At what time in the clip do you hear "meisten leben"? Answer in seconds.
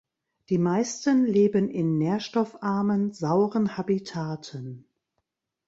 0.57-1.69